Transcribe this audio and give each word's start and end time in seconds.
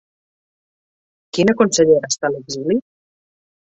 Quina 1.39 1.55
consellera 1.61 2.13
està 2.15 2.31
a 2.31 2.35
l'exili? 2.37 2.79